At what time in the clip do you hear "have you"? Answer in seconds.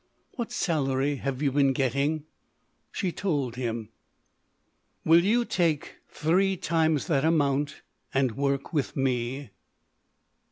1.17-1.51